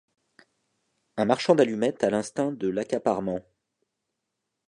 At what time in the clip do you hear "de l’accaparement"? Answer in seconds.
2.53-3.43